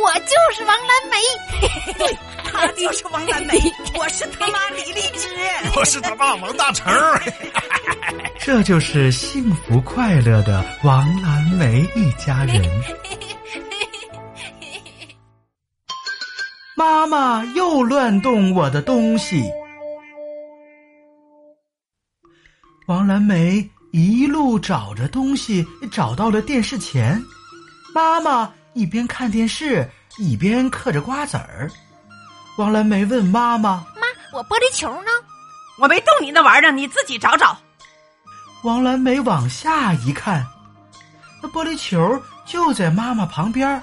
[0.00, 2.18] 我就是王蓝梅，对，
[2.50, 3.54] 他就是王蓝梅，
[3.98, 5.28] 我是他妈李荔枝，
[5.76, 6.92] 我是他爸王大成。
[8.38, 12.62] 这就是幸福快乐的王蓝梅一家人。
[16.76, 19.42] 妈妈又乱动我的东西。
[22.86, 27.20] 王蓝梅一路找着东西，找到了电视前。
[27.94, 29.88] 妈妈一边看电视，
[30.18, 31.70] 一边嗑着瓜子儿。
[32.56, 35.10] 王蓝梅问妈妈：“妈，我玻璃球呢？
[35.78, 37.56] 我没动你那玩意儿，你自己找找。”
[38.64, 40.44] 王蓝梅往下一看，
[41.42, 43.80] 那玻璃球就在妈妈旁边。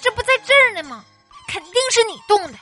[0.00, 1.04] 这不在这儿呢吗？
[1.48, 2.58] 肯定是你动的。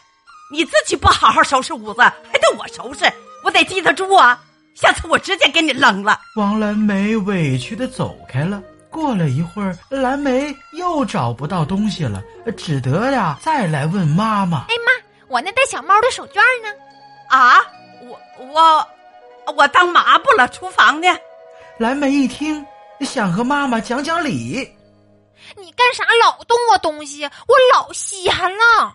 [0.51, 3.11] 你自己不好好收拾屋子，还得我收拾，
[3.43, 4.39] 我得记得住啊！
[4.75, 6.21] 下次我直接给你扔了。
[6.37, 8.63] 王蓝梅委屈的走开了。
[8.93, 12.23] 过了一会儿，蓝莓又找不到东西了，
[12.57, 14.93] 只得呀再来问妈妈：“哎妈，
[15.29, 16.69] 我那带小猫的手绢呢？”
[17.31, 17.57] 啊，
[18.03, 18.89] 我我
[19.57, 21.09] 我当抹布了，厨房呢。
[21.79, 22.65] 蓝莓一听，
[23.01, 24.71] 想和妈妈讲讲理
[25.57, 27.25] ：“你干啥老动我东西？
[27.25, 28.95] 我老稀罕了。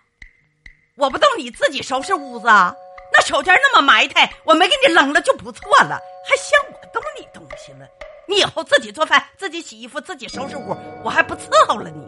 [0.96, 2.74] 我不动，你自己收拾屋子啊？
[3.12, 7.88] 那手绢那么埋汰，我没给你扔了就不错了，还嫌我动你东西了？”
[8.28, 12.08] 你以后自己做饭，自己洗衣服，自己收拾屋，我还不伺候了你。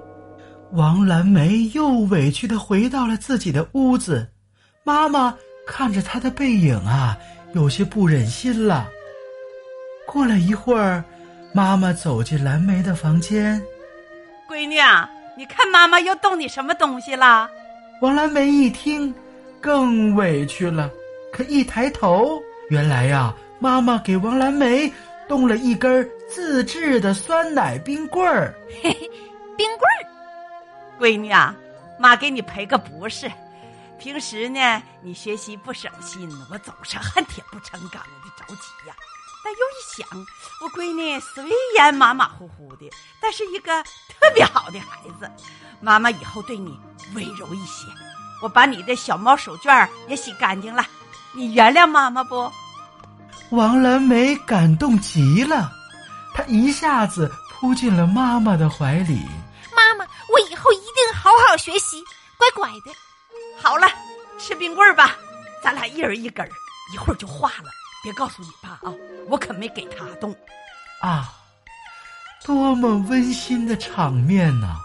[0.73, 4.27] 王蓝梅又委屈的回到了自己的屋子，
[4.83, 7.17] 妈妈看着她的背影啊，
[7.53, 8.87] 有些不忍心了。
[10.05, 11.03] 过了一会儿，
[11.53, 13.61] 妈妈走进蓝莓的房间，
[14.49, 17.49] 闺女啊，你看妈妈又动你什么东西了？
[18.01, 19.13] 王蓝梅一听，
[19.61, 20.91] 更委屈了。
[21.31, 22.39] 可一抬头，
[22.69, 24.91] 原来呀，妈妈给王蓝梅。
[25.29, 29.11] 动了一根自制的酸奶冰棍儿，嘿嘿，
[29.55, 30.01] 冰棍儿，
[30.99, 31.55] 闺女啊，
[31.99, 33.31] 妈给你赔个不是。
[33.99, 38.95] 平时呢，你学习不省心，我总是恨铁不成钢的着急呀。
[39.43, 40.25] 但又一想，
[40.61, 41.45] 我闺女虽
[41.77, 42.89] 然马马虎虎的，
[43.21, 45.29] 但是一个特别好的孩子，
[45.79, 46.75] 妈妈以后对你
[47.13, 47.85] 温柔一些。
[48.41, 50.83] 我把你的小猫手绢也洗干净了，
[51.33, 52.51] 你原谅妈妈不？
[53.51, 55.71] 王蓝莓感动极了，
[56.35, 59.25] 她一下子扑进了妈妈的怀里。
[59.75, 62.03] 妈妈，我以后一定好好学习，
[62.37, 62.91] 乖乖的。
[63.61, 63.87] 好了，
[64.37, 65.17] 吃冰棍吧，
[65.63, 66.49] 咱俩一人一根儿，
[66.93, 67.71] 一会儿就化了。
[68.03, 68.93] 别告诉你爸啊，
[69.27, 70.33] 我可没给他动。
[71.01, 71.33] 啊，
[72.45, 74.75] 多么温馨的场面呐！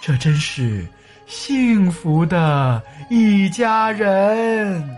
[0.00, 0.86] 这真是
[1.26, 4.97] 幸福的一家人。